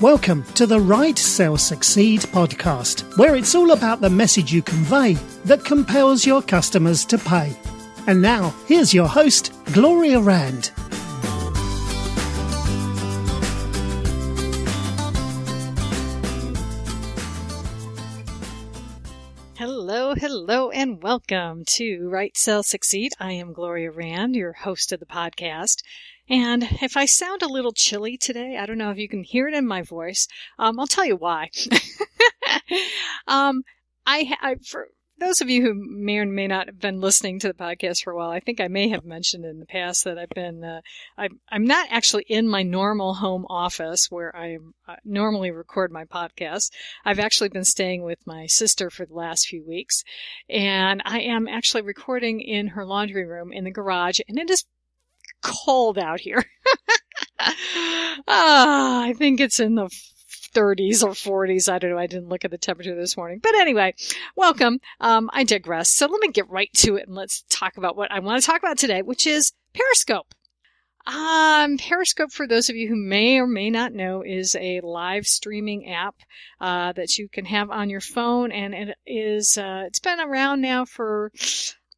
Welcome 0.00 0.44
to 0.54 0.66
the 0.66 0.80
Write 0.80 1.18
Sell 1.18 1.58
Succeed 1.58 2.20
podcast, 2.20 3.18
where 3.18 3.36
it's 3.36 3.54
all 3.54 3.72
about 3.72 4.00
the 4.00 4.08
message 4.08 4.50
you 4.50 4.62
convey 4.62 5.12
that 5.44 5.62
compels 5.62 6.24
your 6.24 6.40
customers 6.40 7.04
to 7.04 7.18
pay. 7.18 7.54
And 8.06 8.22
now, 8.22 8.54
here's 8.66 8.94
your 8.94 9.06
host, 9.06 9.52
Gloria 9.74 10.18
Rand. 10.18 10.70
Hello, 19.56 20.14
hello, 20.14 20.70
and 20.70 21.02
welcome 21.02 21.64
to 21.66 22.08
Write 22.08 22.38
Sell 22.38 22.62
Succeed. 22.62 23.12
I 23.20 23.32
am 23.32 23.52
Gloria 23.52 23.90
Rand, 23.90 24.34
your 24.34 24.54
host 24.54 24.92
of 24.92 25.00
the 25.00 25.04
podcast. 25.04 25.82
And 26.30 26.62
if 26.80 26.96
I 26.96 27.06
sound 27.06 27.42
a 27.42 27.48
little 27.48 27.72
chilly 27.72 28.16
today, 28.16 28.56
I 28.56 28.64
don't 28.64 28.78
know 28.78 28.92
if 28.92 28.98
you 28.98 29.08
can 29.08 29.24
hear 29.24 29.48
it 29.48 29.54
in 29.54 29.66
my 29.66 29.82
voice. 29.82 30.28
Um, 30.60 30.78
I'll 30.78 30.86
tell 30.86 31.04
you 31.04 31.16
why. 31.16 31.50
um, 33.26 33.64
I, 34.06 34.36
I, 34.40 34.54
for 34.64 34.86
those 35.18 35.40
of 35.40 35.50
you 35.50 35.60
who 35.62 35.74
may 35.74 36.18
or 36.18 36.26
may 36.26 36.46
not 36.46 36.66
have 36.66 36.78
been 36.78 37.00
listening 37.00 37.40
to 37.40 37.48
the 37.48 37.54
podcast 37.54 38.04
for 38.04 38.12
a 38.12 38.16
while, 38.16 38.30
I 38.30 38.38
think 38.38 38.60
I 38.60 38.68
may 38.68 38.88
have 38.90 39.04
mentioned 39.04 39.44
in 39.44 39.58
the 39.58 39.66
past 39.66 40.04
that 40.04 40.18
I've 40.18 40.30
been, 40.30 40.62
uh, 40.62 40.82
I'm, 41.18 41.40
I'm 41.50 41.64
not 41.64 41.88
actually 41.90 42.26
in 42.28 42.46
my 42.46 42.62
normal 42.62 43.14
home 43.14 43.44
office 43.50 44.06
where 44.08 44.34
I 44.34 44.58
uh, 44.88 44.96
normally 45.04 45.50
record 45.50 45.90
my 45.90 46.04
podcast. 46.04 46.70
I've 47.04 47.18
actually 47.18 47.48
been 47.48 47.64
staying 47.64 48.04
with 48.04 48.24
my 48.24 48.46
sister 48.46 48.88
for 48.88 49.04
the 49.04 49.14
last 49.14 49.48
few 49.48 49.66
weeks, 49.66 50.04
and 50.48 51.02
I 51.04 51.22
am 51.22 51.48
actually 51.48 51.82
recording 51.82 52.40
in 52.40 52.68
her 52.68 52.86
laundry 52.86 53.26
room 53.26 53.52
in 53.52 53.64
the 53.64 53.72
garage, 53.72 54.20
and 54.28 54.38
it 54.38 54.48
is 54.48 54.64
cold 55.42 55.98
out 55.98 56.20
here. 56.20 56.44
ah, 58.28 59.02
I 59.02 59.14
think 59.14 59.40
it's 59.40 59.60
in 59.60 59.74
the 59.74 59.88
30s 60.54 61.02
or 61.02 61.10
40s. 61.10 61.72
I 61.72 61.78
don't 61.78 61.90
know. 61.90 61.98
I 61.98 62.06
didn't 62.06 62.28
look 62.28 62.44
at 62.44 62.50
the 62.50 62.58
temperature 62.58 62.94
this 62.94 63.16
morning. 63.16 63.40
But 63.42 63.54
anyway, 63.54 63.94
welcome. 64.36 64.78
Um, 65.00 65.30
I 65.32 65.44
digress. 65.44 65.90
So 65.90 66.06
let 66.06 66.20
me 66.20 66.30
get 66.30 66.48
right 66.50 66.72
to 66.74 66.96
it 66.96 67.06
and 67.06 67.16
let's 67.16 67.44
talk 67.48 67.76
about 67.76 67.96
what 67.96 68.10
I 68.10 68.20
want 68.20 68.40
to 68.40 68.46
talk 68.46 68.60
about 68.60 68.78
today, 68.78 69.02
which 69.02 69.26
is 69.26 69.52
Periscope. 69.74 70.34
Um, 71.06 71.78
Periscope, 71.78 72.30
for 72.30 72.46
those 72.46 72.68
of 72.68 72.76
you 72.76 72.88
who 72.88 72.96
may 72.96 73.38
or 73.38 73.46
may 73.46 73.70
not 73.70 73.92
know, 73.92 74.22
is 74.22 74.54
a 74.54 74.80
live 74.82 75.26
streaming 75.26 75.90
app 75.90 76.14
uh, 76.60 76.92
that 76.92 77.16
you 77.16 77.28
can 77.28 77.46
have 77.46 77.70
on 77.70 77.88
your 77.88 78.02
phone, 78.02 78.52
and 78.52 78.74
it 78.74 78.96
is 79.06 79.56
uh, 79.56 79.84
it's 79.86 79.98
been 79.98 80.20
around 80.20 80.60
now 80.60 80.84
for 80.84 81.32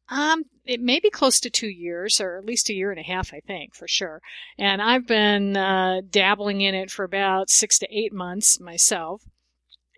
um, 0.09 0.43
it 0.65 0.81
may 0.81 0.99
be 0.99 1.09
close 1.09 1.39
to 1.41 1.49
two 1.49 1.69
years, 1.69 2.19
or 2.19 2.37
at 2.37 2.45
least 2.45 2.69
a 2.69 2.73
year 2.73 2.91
and 2.91 2.99
a 2.99 3.03
half, 3.03 3.33
I 3.33 3.39
think, 3.39 3.75
for 3.75 3.87
sure. 3.87 4.21
And 4.57 4.81
I've 4.81 5.07
been 5.07 5.57
uh, 5.57 6.01
dabbling 6.09 6.61
in 6.61 6.75
it 6.75 6.91
for 6.91 7.03
about 7.03 7.49
six 7.49 7.79
to 7.79 7.87
eight 7.89 8.13
months 8.13 8.59
myself. 8.59 9.23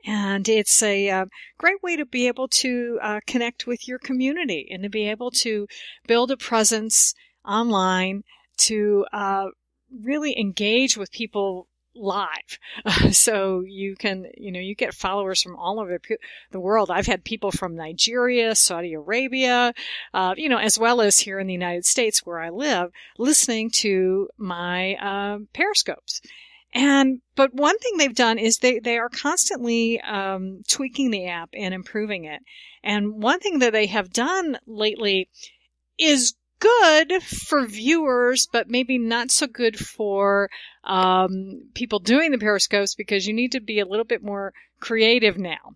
And 0.06 0.48
it's 0.48 0.84
a 0.84 1.10
uh, 1.10 1.26
great 1.58 1.82
way 1.82 1.96
to 1.96 2.06
be 2.06 2.28
able 2.28 2.48
to 2.50 3.00
uh, 3.02 3.20
connect 3.26 3.66
with 3.66 3.88
your 3.88 3.98
community 3.98 4.68
and 4.70 4.84
to 4.84 4.90
be 4.90 5.10
able 5.10 5.32
to 5.32 5.68
build 6.06 6.30
a 6.30 6.38
presence 6.38 7.16
online 7.44 8.24
to 8.58 9.06
uh, 9.12 9.48
really 9.92 10.38
engage 10.40 10.96
with 10.96 11.12
people 11.12 11.68
live. 11.96 12.60
So 13.12 13.62
you 13.62 13.96
can, 13.96 14.28
you 14.36 14.52
know, 14.52 14.60
you 14.60 14.76
get 14.76 14.94
followers 14.94 15.42
from 15.42 15.56
all 15.56 15.80
over 15.80 16.00
the 16.52 16.60
world. 16.60 16.92
I've 16.92 17.08
had 17.08 17.24
people 17.24 17.52
from 17.52 17.76
Nigeria, 17.76 18.56
Saudi 18.56 18.94
Arabia, 18.94 19.74
uh, 20.14 20.34
you 20.38 20.50
know, 20.50 20.58
as 20.58 20.78
well 20.78 21.02
as 21.02 21.18
here 21.18 21.40
in 21.40 21.48
the 21.48 21.54
United 21.54 21.86
States 21.86 22.26
where 22.26 22.40
I 22.40 22.50
live, 22.50 22.92
listening 23.18 23.70
to 23.76 24.30
my 24.38 24.96
uh, 24.96 25.40
periscopes. 25.54 26.22
And 26.74 27.22
but 27.36 27.54
one 27.54 27.78
thing 27.80 27.98
they've 27.98 28.14
done 28.14 28.38
is 28.38 28.58
they 28.58 28.80
they 28.80 28.98
are 28.98 29.08
constantly 29.08 30.02
um, 30.02 30.62
tweaking 30.68 31.10
the 31.10 31.28
app 31.28 31.50
and 31.54 31.74
improving 31.74 32.26
it. 32.26 32.42
And 32.84 33.24
one 33.24 33.40
thing 33.40 33.60
that 33.60 33.72
they 33.72 33.86
have 33.88 34.12
done 34.12 34.58
lately 34.68 35.30
is 35.98 36.36
good 36.66 37.24
for 37.24 37.66
viewers, 37.66 38.48
but 38.52 38.70
maybe 38.70 38.98
not 38.98 39.32
so 39.32 39.48
good 39.48 39.78
for 39.78 40.50
um, 40.84 41.64
people 41.74 42.00
doing 42.00 42.32
the 42.32 42.38
periscopes 42.38 42.96
because 42.96 43.28
you 43.28 43.34
need 43.34 43.52
to 43.52 43.60
be 43.60 43.80
a 43.80 43.86
little 43.86 44.06
bit 44.06 44.24
more 44.24 44.54
creative 44.80 45.38
now 45.38 45.76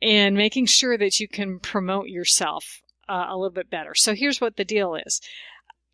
in 0.00 0.34
making 0.34 0.66
sure 0.66 0.96
that 0.98 1.20
you 1.20 1.28
can 1.28 1.58
promote 1.58 2.08
yourself 2.08 2.82
uh, 3.08 3.26
a 3.28 3.36
little 3.36 3.54
bit 3.54 3.70
better. 3.70 3.94
So 3.94 4.14
here's 4.14 4.40
what 4.40 4.56
the 4.56 4.64
deal 4.64 4.94
is 4.94 5.20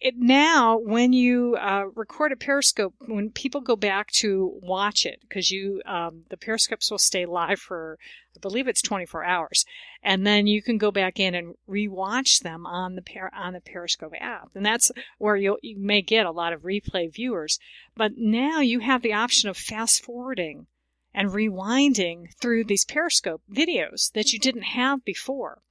it 0.00 0.14
now 0.16 0.76
when 0.76 1.12
you 1.12 1.56
uh, 1.56 1.84
record 1.94 2.32
a 2.32 2.36
periscope 2.36 2.94
when 3.06 3.30
people 3.30 3.60
go 3.60 3.76
back 3.76 4.10
to 4.10 4.58
watch 4.62 5.06
it 5.06 5.20
because 5.22 5.50
you 5.50 5.80
um, 5.86 6.22
the 6.28 6.36
periscopes 6.36 6.90
will 6.90 6.98
stay 6.98 7.24
live 7.24 7.58
for 7.58 7.98
i 8.36 8.38
believe 8.40 8.68
it's 8.68 8.82
24 8.82 9.24
hours 9.24 9.64
and 10.02 10.26
then 10.26 10.46
you 10.46 10.60
can 10.60 10.76
go 10.76 10.90
back 10.90 11.18
in 11.18 11.34
and 11.34 11.54
rewatch 11.68 12.40
them 12.40 12.66
on 12.66 12.94
the 12.94 13.02
per- 13.02 13.30
on 13.34 13.54
the 13.54 13.60
periscope 13.60 14.12
app 14.20 14.50
and 14.54 14.66
that's 14.66 14.90
where 15.18 15.36
you 15.36 15.58
you 15.62 15.78
may 15.78 16.02
get 16.02 16.26
a 16.26 16.30
lot 16.30 16.52
of 16.52 16.62
replay 16.62 17.12
viewers. 17.12 17.58
But 17.94 18.12
now 18.16 18.60
you 18.60 18.80
have 18.80 19.02
the 19.02 19.12
option 19.12 19.48
of 19.48 19.56
fast 19.56 20.02
forwarding 20.04 20.66
and 21.14 21.30
rewinding 21.30 22.34
through 22.40 22.64
these 22.64 22.84
periscope 22.84 23.42
videos 23.50 24.12
that 24.12 24.32
you 24.32 24.38
didn't 24.38 24.62
have 24.62 25.04
before. 25.04 25.62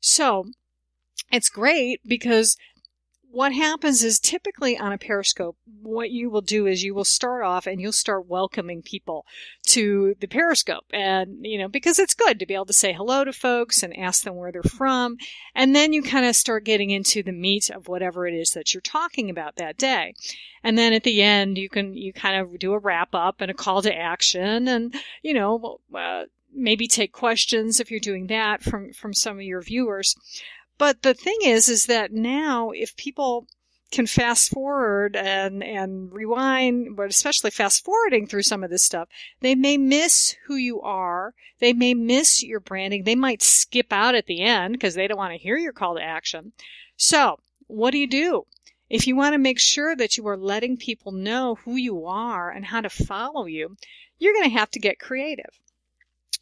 So 0.00 0.46
it's 1.32 1.48
great 1.48 2.00
because 2.06 2.56
what 3.34 3.52
happens 3.52 4.04
is 4.04 4.20
typically 4.20 4.78
on 4.78 4.92
a 4.92 4.98
periscope, 4.98 5.56
what 5.82 6.12
you 6.12 6.30
will 6.30 6.40
do 6.40 6.68
is 6.68 6.84
you 6.84 6.94
will 6.94 7.04
start 7.04 7.42
off 7.42 7.66
and 7.66 7.80
you'll 7.80 7.90
start 7.90 8.28
welcoming 8.28 8.80
people 8.80 9.26
to 9.66 10.14
the 10.20 10.28
periscope. 10.28 10.84
And, 10.92 11.38
you 11.44 11.58
know, 11.58 11.66
because 11.66 11.98
it's 11.98 12.14
good 12.14 12.38
to 12.38 12.46
be 12.46 12.54
able 12.54 12.66
to 12.66 12.72
say 12.72 12.92
hello 12.92 13.24
to 13.24 13.32
folks 13.32 13.82
and 13.82 13.98
ask 13.98 14.22
them 14.22 14.36
where 14.36 14.52
they're 14.52 14.62
from. 14.62 15.16
And 15.52 15.74
then 15.74 15.92
you 15.92 16.00
kind 16.00 16.24
of 16.24 16.36
start 16.36 16.64
getting 16.64 16.90
into 16.90 17.24
the 17.24 17.32
meat 17.32 17.70
of 17.70 17.88
whatever 17.88 18.28
it 18.28 18.34
is 18.34 18.50
that 18.50 18.72
you're 18.72 18.80
talking 18.80 19.28
about 19.28 19.56
that 19.56 19.76
day. 19.76 20.14
And 20.62 20.78
then 20.78 20.92
at 20.92 21.02
the 21.02 21.20
end, 21.20 21.58
you 21.58 21.68
can, 21.68 21.96
you 21.96 22.12
kind 22.12 22.40
of 22.40 22.56
do 22.60 22.72
a 22.72 22.78
wrap 22.78 23.16
up 23.16 23.40
and 23.40 23.50
a 23.50 23.54
call 23.54 23.82
to 23.82 23.92
action 23.92 24.68
and, 24.68 24.94
you 25.22 25.34
know, 25.34 25.80
uh, 25.92 26.24
maybe 26.54 26.86
take 26.86 27.10
questions 27.10 27.80
if 27.80 27.90
you're 27.90 27.98
doing 27.98 28.28
that 28.28 28.62
from, 28.62 28.92
from 28.92 29.12
some 29.12 29.38
of 29.38 29.42
your 29.42 29.60
viewers. 29.60 30.14
But 30.78 31.02
the 31.02 31.14
thing 31.14 31.38
is, 31.44 31.68
is 31.68 31.86
that 31.86 32.12
now 32.12 32.70
if 32.70 32.96
people 32.96 33.46
can 33.92 34.06
fast 34.06 34.50
forward 34.50 35.14
and, 35.14 35.62
and 35.62 36.12
rewind, 36.12 36.96
but 36.96 37.08
especially 37.08 37.50
fast 37.50 37.84
forwarding 37.84 38.26
through 38.26 38.42
some 38.42 38.64
of 38.64 38.70
this 38.70 38.84
stuff, 38.84 39.08
they 39.40 39.54
may 39.54 39.76
miss 39.76 40.34
who 40.46 40.56
you 40.56 40.80
are. 40.80 41.34
They 41.60 41.72
may 41.72 41.94
miss 41.94 42.42
your 42.42 42.60
branding. 42.60 43.04
They 43.04 43.14
might 43.14 43.42
skip 43.42 43.92
out 43.92 44.16
at 44.16 44.26
the 44.26 44.40
end 44.40 44.72
because 44.72 44.94
they 44.94 45.06
don't 45.06 45.18
want 45.18 45.32
to 45.32 45.38
hear 45.38 45.56
your 45.56 45.72
call 45.72 45.94
to 45.94 46.02
action. 46.02 46.52
So 46.96 47.38
what 47.68 47.92
do 47.92 47.98
you 47.98 48.08
do? 48.08 48.46
If 48.90 49.06
you 49.06 49.16
want 49.16 49.32
to 49.34 49.38
make 49.38 49.60
sure 49.60 49.96
that 49.96 50.16
you 50.16 50.26
are 50.26 50.36
letting 50.36 50.76
people 50.76 51.12
know 51.12 51.56
who 51.64 51.76
you 51.76 52.06
are 52.06 52.50
and 52.50 52.66
how 52.66 52.80
to 52.80 52.90
follow 52.90 53.46
you, 53.46 53.76
you're 54.18 54.34
going 54.34 54.50
to 54.50 54.58
have 54.58 54.70
to 54.72 54.78
get 54.80 54.98
creative. 54.98 55.60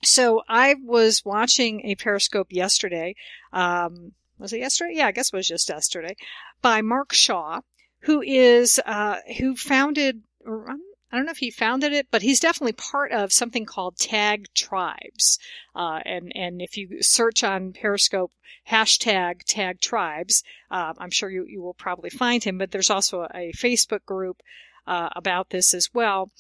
So 0.02 0.42
I 0.48 0.74
was 0.82 1.24
watching 1.24 1.86
a 1.86 1.94
Periscope 1.94 2.48
yesterday. 2.50 3.14
Um, 3.52 4.12
was 4.42 4.52
it 4.52 4.58
yesterday? 4.58 4.94
Yeah, 4.96 5.06
I 5.06 5.12
guess 5.12 5.32
it 5.32 5.36
was 5.36 5.48
just 5.48 5.68
yesterday, 5.68 6.16
by 6.60 6.82
Mark 6.82 7.12
Shaw, 7.12 7.60
who 8.00 8.20
is 8.20 8.80
uh, 8.84 9.18
who 9.38 9.56
founded. 9.56 10.22
I 10.44 11.16
don't 11.16 11.26
know 11.26 11.32
if 11.32 11.38
he 11.38 11.50
founded 11.50 11.92
it, 11.92 12.08
but 12.10 12.22
he's 12.22 12.40
definitely 12.40 12.72
part 12.72 13.12
of 13.12 13.32
something 13.32 13.66
called 13.66 13.98
Tag 13.98 14.46
Tribes. 14.54 15.38
Uh, 15.74 16.00
and 16.04 16.32
and 16.34 16.60
if 16.60 16.76
you 16.76 17.02
search 17.02 17.44
on 17.44 17.72
Periscope 17.72 18.32
hashtag 18.68 19.42
Tag 19.46 19.80
Tribes, 19.80 20.42
uh, 20.70 20.94
I'm 20.98 21.10
sure 21.10 21.30
you 21.30 21.46
you 21.46 21.62
will 21.62 21.74
probably 21.74 22.10
find 22.10 22.42
him. 22.42 22.58
But 22.58 22.72
there's 22.72 22.90
also 22.90 23.28
a 23.34 23.52
Facebook 23.52 24.04
group 24.04 24.42
uh, 24.86 25.10
about 25.14 25.50
this 25.50 25.72
as 25.74 25.88
well, 25.94 26.30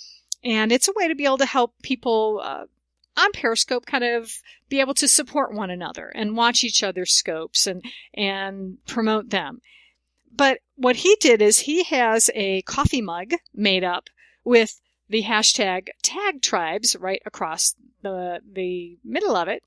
and 0.42 0.72
it's 0.72 0.88
a 0.88 0.94
way 0.96 1.06
to 1.06 1.14
be 1.14 1.24
able 1.24 1.38
to 1.38 1.46
help 1.46 1.74
people 1.82 2.40
uh, 2.42 2.64
on 3.16 3.32
Periscope 3.32 3.86
kind 3.86 4.04
of 4.04 4.32
be 4.68 4.80
able 4.80 4.94
to 4.94 5.08
support 5.08 5.54
one 5.54 5.70
another 5.70 6.08
and 6.14 6.36
watch 6.36 6.64
each 6.64 6.82
other's 6.82 7.12
scopes 7.12 7.66
and, 7.66 7.84
and 8.14 8.78
promote 8.86 9.30
them. 9.30 9.60
But 10.34 10.60
what 10.76 10.96
he 10.96 11.16
did 11.20 11.42
is 11.42 11.60
he 11.60 11.84
has 11.84 12.30
a 12.34 12.62
coffee 12.62 13.02
mug 13.02 13.34
made 13.54 13.84
up 13.84 14.08
with 14.44 14.80
the 15.08 15.24
hashtag 15.24 15.88
tag 16.02 16.40
tribes 16.40 16.96
right 16.96 17.22
across 17.26 17.74
the, 18.02 18.40
the 18.50 18.98
middle 19.04 19.36
of 19.36 19.48
it. 19.48 19.62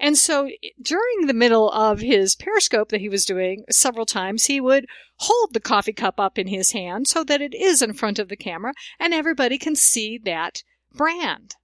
And 0.00 0.16
so 0.16 0.46
eh, 0.46 0.70
during 0.80 1.26
the 1.26 1.34
middle 1.34 1.70
of 1.70 2.00
his 2.00 2.34
periscope 2.34 2.88
that 2.88 3.00
he 3.00 3.08
was 3.08 3.24
doing 3.24 3.64
several 3.70 4.06
times, 4.06 4.46
he 4.46 4.60
would 4.60 4.86
hold 5.16 5.52
the 5.52 5.60
coffee 5.60 5.92
cup 5.92 6.18
up 6.18 6.38
in 6.38 6.48
his 6.48 6.72
hand 6.72 7.06
so 7.08 7.24
that 7.24 7.40
it 7.40 7.54
is 7.54 7.82
in 7.82 7.92
front 7.92 8.18
of 8.18 8.28
the 8.28 8.36
camera 8.36 8.72
and 8.98 9.14
everybody 9.14 9.58
can 9.58 9.76
see 9.76 10.18
that 10.18 10.62
brand. 10.92 11.56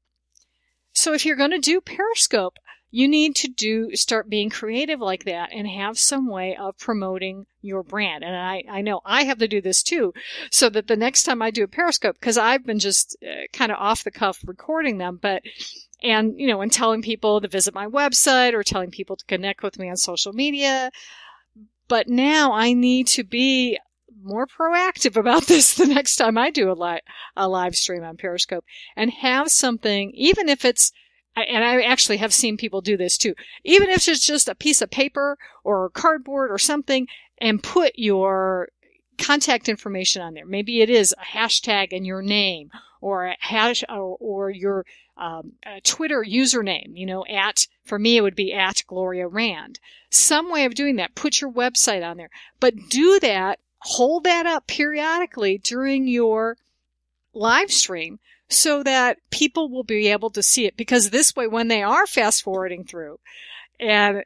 So 0.93 1.13
if 1.13 1.25
you're 1.25 1.37
going 1.37 1.51
to 1.51 1.59
do 1.59 1.81
Periscope, 1.81 2.59
you 2.95 3.09
need 3.09 3.35
to 3.37 3.49
do 3.49 3.97
start 3.97 4.29
being 4.29 4.51
creative 4.51 5.01
like 5.01 5.25
that 5.25 5.49
and 5.51 5.67
have 5.67 5.99
some 5.99 6.29
way 6.29 6.55
of 6.57 6.77
promoting 6.79 7.47
your 7.63 7.83
brand. 7.83 8.23
And 8.23 8.37
I, 8.37 8.65
I 8.71 8.83
know 8.83 9.01
I 9.05 9.25
have 9.25 9.39
to 9.39 9.49
do 9.49 9.63
this 9.63 9.83
too, 9.83 10.13
so 10.51 10.69
that 10.69 10.89
the 10.89 10.97
next 10.97 11.23
time 11.23 11.41
I 11.41 11.51
do 11.51 11.65
a 11.65 11.69
Periscope, 11.69 12.17
because 12.21 12.37
I've 12.37 12.67
been 12.67 12.79
just 12.79 13.17
uh, 13.23 13.47
kind 13.53 13.73
of 13.73 13.79
off 13.79 14.05
the 14.05 14.11
cuff 14.11 14.45
recording 14.47 14.99
them, 14.99 15.19
but 15.21 15.43
and 16.03 16.39
you 16.39 16.49
know, 16.49 16.61
and 16.61 16.71
telling 16.71 17.01
people 17.01 17.41
to 17.41 17.49
visit 17.49 17.73
my 17.73 17.87
website 17.87 18.53
or 18.53 18.63
telling 18.63 18.91
people 18.91 19.17
to 19.17 19.25
connect 19.25 19.63
with 19.63 19.79
me 19.79 19.89
on 19.89 19.97
social 19.97 20.35
media. 20.35 20.91
But 21.89 22.09
now 22.09 22.53
I 22.53 22.75
need 22.75 23.07
to 23.09 23.25
be 23.25 23.79
more 24.23 24.47
proactive 24.47 25.17
about 25.17 25.47
this 25.47 25.75
the 25.75 25.87
next 25.87 26.17
time 26.17 26.39
I 26.39 26.51
do 26.51 26.71
a, 26.71 26.75
li- 26.75 27.01
a 27.37 27.49
live 27.49 27.75
stream 27.75 28.05
on 28.05 28.17
Periscope 28.17 28.65
and 28.97 29.11
have 29.11 29.51
something, 29.51 30.13
even 30.15 30.49
if 30.49 30.65
it's 30.65 30.93
and 31.35 31.65
I 31.65 31.81
actually 31.83 32.19
have 32.19 32.35
seen 32.35 32.59
people 32.59 32.83
do 32.83 32.99
this 32.99 33.17
too. 33.17 33.35
Even 33.65 33.89
if 33.89 34.07
it's 34.07 34.27
just 34.27 34.51
a 34.51 34.55
piece 34.55 34.83
of 34.83 34.91
paper 34.91 35.39
or 35.65 35.89
cardboard 35.89 36.51
or 36.51 36.59
something 36.59 37.07
and 37.39 37.63
put 37.63 37.93
your 37.97 38.69
contact 39.19 39.69
information 39.69 40.21
on 40.21 40.35
there. 40.35 40.47
Maybe 40.47 40.81
it 40.81 40.91
is 40.91 41.15
a 41.19 41.37
hashtag 41.37 41.89
and 41.93 42.07
your 42.07 42.23
name 42.23 42.71
or 43.01 43.27
a 43.27 43.37
hash 43.41 43.83
or, 43.89 44.17
or 44.21 44.51
your 44.51 44.85
um, 45.17 45.53
Twitter 45.85 46.25
username, 46.27 46.97
you 46.97 47.07
know, 47.07 47.25
at, 47.27 47.67
for 47.85 47.99
me, 47.99 48.17
it 48.17 48.23
would 48.23 48.35
be 48.35 48.53
at 48.53 48.83
Gloria 48.87 49.29
Rand. 49.29 49.79
Some 50.11 50.51
way 50.51 50.65
of 50.65 50.75
doing 50.75 50.97
that. 50.97 51.15
Put 51.15 51.41
your 51.41 51.53
website 51.53 52.05
on 52.05 52.17
there, 52.17 52.31
but 52.61 52.75
do 52.89 53.21
that 53.21 53.59
hold 53.85 54.25
that 54.25 54.47
up 54.47 54.67
periodically 54.67 55.59
during 55.59 56.07
your 56.07 56.57
live 57.35 57.71
stream 57.71 58.19
so 58.49 58.83
that 58.83 59.19
people 59.31 59.69
will 59.69 59.85
be 59.85 60.09
able 60.09 60.31
to 60.31 60.43
see 60.43 60.67
it 60.67 60.77
because 60.77 61.11
this 61.11 61.35
way 61.35 61.47
when 61.47 61.69
they 61.69 61.83
are 61.83 62.07
fast 62.07 62.43
forwarding 62.43 62.85
through 62.85 63.19
and 63.81 64.25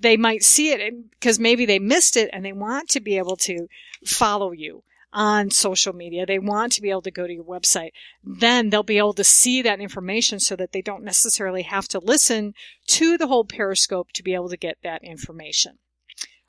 they 0.00 0.16
might 0.16 0.42
see 0.42 0.70
it 0.70 1.10
because 1.10 1.38
maybe 1.38 1.66
they 1.66 1.78
missed 1.78 2.16
it 2.16 2.30
and 2.32 2.44
they 2.44 2.52
want 2.52 2.88
to 2.88 3.00
be 3.00 3.18
able 3.18 3.36
to 3.36 3.68
follow 4.04 4.52
you 4.52 4.82
on 5.12 5.50
social 5.50 5.92
media. 5.92 6.26
They 6.26 6.40
want 6.40 6.72
to 6.72 6.82
be 6.82 6.90
able 6.90 7.02
to 7.02 7.10
go 7.10 7.26
to 7.26 7.32
your 7.32 7.44
website. 7.44 7.92
Then 8.22 8.70
they'll 8.70 8.82
be 8.82 8.98
able 8.98 9.14
to 9.14 9.24
see 9.24 9.62
that 9.62 9.80
information 9.80 10.40
so 10.40 10.56
that 10.56 10.72
they 10.72 10.82
don't 10.82 11.04
necessarily 11.04 11.62
have 11.62 11.86
to 11.88 12.00
listen 12.00 12.54
to 12.88 13.16
the 13.16 13.28
whole 13.28 13.44
Periscope 13.44 14.12
to 14.12 14.22
be 14.22 14.34
able 14.34 14.48
to 14.48 14.56
get 14.56 14.78
that 14.82 15.04
information. 15.04 15.78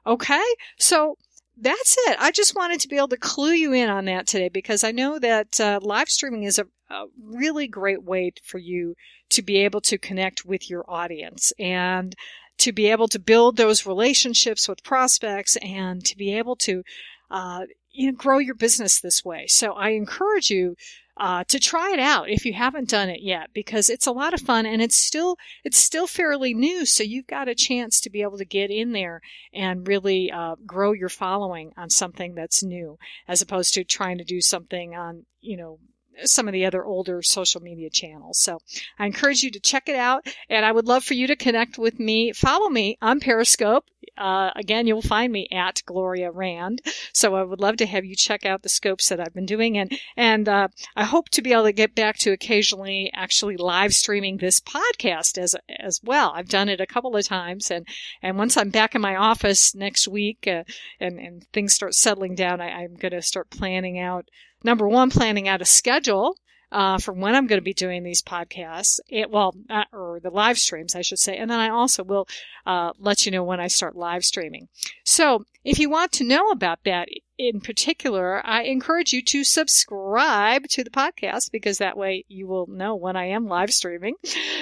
Okay. 0.08 0.44
So 0.78 1.18
that's 1.58 1.96
it. 2.08 2.18
I 2.20 2.32
just 2.32 2.56
wanted 2.56 2.80
to 2.82 2.88
be 2.88 2.98
able 2.98 3.08
to 3.10 3.18
clue 3.18 3.52
you 3.52 3.74
in 3.74 3.90
on 3.90 4.06
that 4.06 4.28
today 4.28 4.50
because 4.50 4.84
I 4.84 4.92
know 4.92 5.20
that 5.20 5.60
uh, 5.60 5.80
live 5.82 6.10
streaming 6.10 6.44
is 6.44 6.60
a, 6.60 6.68
a, 6.90 7.06
really 7.24 7.68
great 7.68 8.04
way 8.04 8.34
for 8.44 8.58
you 8.58 8.96
to 9.30 9.42
be 9.42 9.58
able 9.58 9.82
to 9.82 9.98
connect 9.98 10.46
with 10.46 10.70
your 10.70 10.84
audience 10.90 11.54
and 11.58 12.16
to 12.58 12.72
be 12.72 12.92
able 12.92 13.08
to 13.10 13.20
build 13.20 13.58
those 13.58 13.86
relationships 13.86 14.68
with 14.68 14.84
prospects 14.84 15.58
and 15.58 16.04
to 16.06 16.18
be 16.18 16.34
able 16.34 16.56
to 16.56 16.84
uh, 17.32 17.66
you 17.92 18.12
know, 18.12 18.18
grow 18.18 18.38
your 18.38 18.56
business 18.56 19.00
this 19.00 19.24
way. 19.24 19.46
So 19.48 19.74
I 19.74 19.90
encourage 19.90 20.50
you 20.50 20.76
uh, 21.18 21.44
to 21.46 21.60
try 21.60 21.92
it 21.92 22.00
out 22.00 22.30
if 22.30 22.46
you 22.46 22.54
haven't 22.54 22.90
done 22.90 23.10
it 23.10 23.22
yet 23.22 23.50
because 23.54 23.90
it's 23.90 24.08
a 24.08 24.12
lot 24.12 24.34
of 24.34 24.42
fun 24.42 24.66
and 24.66 24.82
it's 24.82 24.98
still 24.98 25.38
it's 25.64 25.78
still 25.78 26.08
fairly 26.08 26.54
new 26.54 26.86
so 26.86 27.04
you've 27.04 27.28
got 27.28 27.48
a 27.48 27.56
chance 27.56 28.02
to 28.02 28.10
be 28.10 28.22
able 28.22 28.38
to 28.38 28.46
get 28.46 28.70
in 28.70 28.92
there 28.92 29.22
and 29.54 29.88
really 29.88 30.32
uh, 30.32 30.56
grow 30.66 30.92
your 30.92 31.10
following 31.10 31.72
on 31.78 31.90
something 31.90 32.36
that's 32.36 32.64
new 32.64 32.98
as 33.28 33.42
opposed 33.42 33.74
to 33.74 33.84
trying 33.84 34.18
to 34.18 34.24
do 34.24 34.42
something 34.42 34.96
on 34.96 35.26
you 35.42 35.56
know 35.56 35.80
some 36.24 36.48
of 36.48 36.54
the 36.54 36.66
other 36.66 36.86
older 36.86 37.22
social 37.22 37.62
media 37.62 37.90
channels. 37.90 38.40
So 38.40 38.60
I 38.98 39.06
encourage 39.06 39.44
you 39.44 39.52
to 39.52 39.60
check 39.60 39.90
it 39.90 39.96
out 39.96 40.26
and 40.50 40.66
I 40.66 40.72
would 40.72 40.86
love 40.86 41.04
for 41.04 41.14
you 41.14 41.28
to 41.28 41.36
connect 41.36 41.78
with 41.78 42.00
me. 42.00 42.32
Follow 42.32 42.70
me 42.70 42.98
on 43.02 43.20
Periscope. 43.20 43.86
Uh, 44.18 44.52
again, 44.56 44.88
you'll 44.88 45.02
find 45.02 45.32
me 45.32 45.48
at 45.52 45.82
Gloria 45.86 46.32
Rand. 46.32 46.82
So 47.14 47.36
I 47.36 47.44
would 47.44 47.60
love 47.60 47.78
to 47.78 47.86
have 47.86 48.06
you 48.06 48.16
check 48.16 48.46
out 48.46 48.62
the 48.62 48.70
scopes 48.70 49.10
that 49.10 49.20
I've 49.20 49.34
been 49.34 49.46
doing 49.46 49.78
and, 49.78 49.92
and, 50.16 50.48
uh, 50.48 50.68
I 50.96 51.04
hope 51.04 51.30
to 51.30 51.42
be 51.42 51.54
able 51.54 51.64
to 51.64 51.72
get 51.72 51.96
back 51.96 52.18
to 52.20 52.32
occasionally 52.32 53.12
actually 53.14 53.58
live 53.58 53.94
streaming 53.94 54.38
this 54.38 54.60
podcast 54.60 55.38
as, 55.38 55.56
as 55.80 56.00
well. 56.04 56.32
I've 56.36 56.50
done 56.50 56.70
it 56.70 56.82
a 56.82 56.88
couple 56.88 57.16
of 57.16 57.26
times 57.26 57.72
and, 57.72 57.88
and 58.22 58.38
once 58.38 58.58
I'm 58.58 58.70
back 58.70 58.96
in 58.96 59.02
my 59.02 59.16
office 59.16 59.76
next 59.76 60.08
week, 60.08 60.48
uh, 60.48 60.64
and, 61.00 61.20
and 61.20 61.44
things 61.54 61.74
start 61.74 61.96
settling 61.96 62.36
down, 62.36 62.62
I, 62.62 62.70
I'm 62.70 62.96
going 62.96 63.12
to 63.12 63.22
start 63.22 63.50
planning 63.50 64.00
out 64.00 64.30
number 64.64 64.88
one, 64.88 65.10
planning 65.10 65.48
out 65.48 65.62
a 65.62 65.66
schedule 65.66 66.38
uh, 66.72 66.98
for 66.98 67.14
when 67.14 67.36
I'm 67.36 67.48
going 67.48 67.60
to 67.60 67.64
be 67.64 67.74
doing 67.74 68.04
these 68.04 68.22
podcasts. 68.22 69.00
It, 69.08 69.30
well, 69.30 69.56
uh, 69.70 69.84
or 69.94 70.20
the 70.20 70.30
live 70.30 70.58
streams, 70.58 70.96
I 70.96 71.02
should 71.02 71.20
say. 71.20 71.38
And 71.38 71.50
then 71.50 71.60
I 71.60 71.70
also 71.70 72.04
will 72.04 72.28
uh, 72.66 72.92
let 73.00 73.26
you 73.26 73.32
know 73.32 73.44
when 73.44 73.60
I 73.60 73.68
start 73.68 73.96
live 73.96 74.26
streaming. 74.26 74.68
So 75.04 75.46
if 75.64 75.80
you 75.80 75.90
want 75.90 76.12
to 76.14 76.24
know 76.24 76.50
about 76.50 76.80
that 76.86 77.08
in 77.38 77.60
particular, 77.60 78.46
I 78.46 78.64
encourage 78.64 79.14
you 79.14 79.22
to 79.24 79.44
subscribe 79.44 80.68
to 80.70 80.84
the 80.84 80.90
podcast 80.90 81.52
because 81.52 81.78
that 81.78 81.98
way 81.98 82.26
you 82.28 82.48
will 82.48 82.68
know 82.68 82.96
when 82.96 83.16
I 83.16 83.26
am 83.26 83.48
live 83.48 83.74
streaming. 83.74 84.16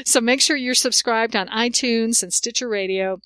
So 0.05 0.21
make 0.21 0.41
sure 0.41 0.55
you're 0.55 0.73
subscribed 0.73 1.35
on 1.35 1.47
iTunes 1.49 2.23
and 2.23 2.33
Stitcher 2.33 2.67
Radio. 2.67 3.19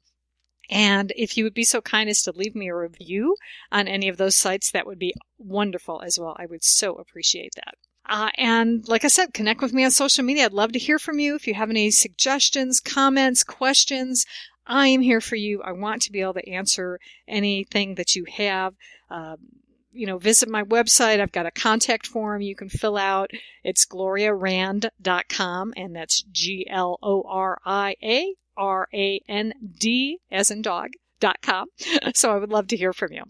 And 0.70 1.14
if 1.16 1.38
you 1.38 1.46
would 1.46 1.54
be 1.54 1.64
so 1.64 1.82
kind 1.82 2.10
as 2.10 2.22
to 2.24 2.32
leave 2.32 2.56
me 2.56 2.68
a 2.68 2.76
review 2.76 3.36
on 3.72 3.88
any 3.88 4.10
of 4.10 4.18
those 4.18 4.36
sites, 4.36 4.72
that 4.72 4.86
would 4.86 5.00
be 5.00 5.14
wonderful 5.38 6.02
as 6.02 6.20
well. 6.20 6.36
I 6.38 6.46
would 6.46 6.64
so 6.64 6.96
appreciate 6.96 7.54
that. 7.56 7.76
Uh, 8.08 8.30
and 8.38 8.88
like 8.88 9.04
I 9.04 9.10
said, 9.10 9.34
connect 9.34 9.62
with 9.62 9.74
me 9.74 9.84
on 9.84 9.92
social 9.92 10.24
media. 10.24 10.46
I'd 10.46 10.54
love 10.54 10.72
to 10.74 10.80
hear 10.80 10.98
from 11.00 11.20
you. 11.20 11.36
If 11.36 11.46
you 11.48 11.54
have 11.54 11.70
any 11.70 11.92
suggestions, 11.92 12.80
comments, 12.80 13.44
questions, 13.44 14.26
I 14.66 14.88
am 14.88 15.02
here 15.02 15.22
for 15.22 15.36
you. 15.36 15.62
I 15.62 15.74
want 15.74 16.02
to 16.04 16.12
be 16.12 16.22
able 16.22 16.36
to 16.36 16.50
answer 16.50 17.00
anything 17.28 17.96
that 17.96 18.16
you 18.16 18.26
have. 18.26 18.74
Um, 19.10 19.38
you 19.92 20.06
know, 20.06 20.18
visit 20.18 20.48
my 20.48 20.64
website. 20.64 21.20
I've 21.20 21.32
got 21.32 21.46
a 21.46 21.52
contact 21.52 22.06
form 22.06 22.42
you 22.42 22.56
can 22.56 22.70
fill 22.70 22.98
out. 22.98 23.32
It's 23.64 23.86
gloriarand.com 23.86 25.74
and 25.76 25.96
that's 25.96 26.24
G-L-O-R-I-A 26.32 26.76
R-A-N-D 28.58 30.20
as 30.32 30.52
in 30.52 30.62
dog 30.62 30.90
dot 31.20 31.38
com. 31.42 31.68
So 32.16 32.32
I 32.32 32.38
would 32.38 32.50
love 32.50 32.68
to 32.68 32.78
hear 32.78 32.94
from 32.94 33.14
you. 33.14 33.24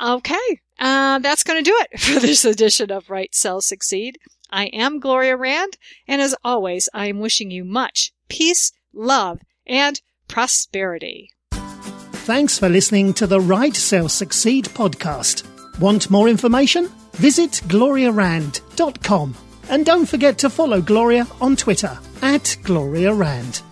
Okay. 0.00 0.60
Uh, 0.78 1.18
that's 1.18 1.42
going 1.42 1.62
to 1.62 1.70
do 1.70 1.76
it 1.80 2.00
for 2.00 2.20
this 2.20 2.44
edition 2.44 2.90
of 2.90 3.10
Write 3.10 3.34
Sell 3.34 3.60
Succeed. 3.60 4.18
I 4.50 4.66
am 4.66 4.98
Gloria 4.98 5.36
Rand, 5.36 5.76
and 6.08 6.20
as 6.20 6.34
always, 6.42 6.88
I 6.92 7.06
am 7.06 7.20
wishing 7.20 7.50
you 7.50 7.64
much 7.64 8.12
peace, 8.28 8.72
love, 8.92 9.40
and 9.66 10.00
prosperity. 10.28 11.30
Thanks 11.52 12.58
for 12.58 12.68
listening 12.68 13.12
to 13.14 13.26
the 13.26 13.40
Write 13.40 13.76
Sell 13.76 14.08
Succeed 14.08 14.66
podcast. 14.66 15.44
Want 15.80 16.10
more 16.10 16.28
information? 16.28 16.88
Visit 17.14 17.62
gloriarand.com. 17.66 19.34
And 19.68 19.86
don't 19.86 20.06
forget 20.06 20.38
to 20.38 20.50
follow 20.50 20.80
Gloria 20.80 21.26
on 21.40 21.56
Twitter 21.56 21.98
at 22.22 22.56
Gloria 22.62 23.12
Rand. 23.14 23.62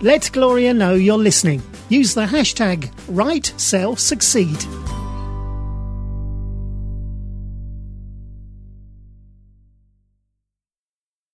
Let 0.00 0.30
Gloria 0.32 0.74
know 0.74 0.94
you're 0.94 1.18
listening. 1.18 1.62
Use 1.88 2.14
the 2.14 2.26
hashtag 2.26 2.92
WriteSellSucceed. 3.06 4.91